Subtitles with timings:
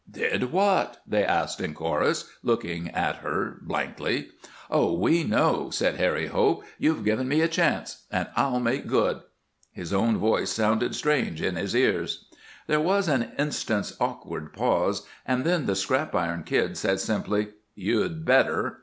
[0.09, 4.29] "Did what?" they asked in chorus, looking at her blankly.
[4.71, 6.63] "Oh, we know," said Harry Hope.
[6.79, 9.21] "You've given me a chance and I'll make good!"
[9.71, 12.25] His own voice sounded strange in his ears.
[12.65, 18.25] There was an instant's awkward pause, and then the Scrap Iron Kid said, simply, "You'd
[18.25, 18.79] better!"